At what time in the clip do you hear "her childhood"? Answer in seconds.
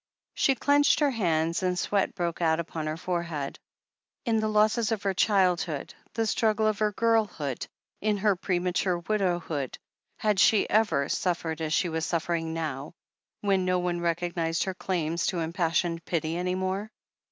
5.03-5.93